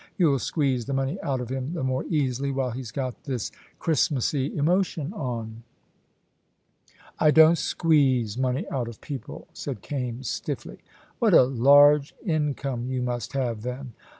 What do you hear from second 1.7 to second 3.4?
the more easily while he's got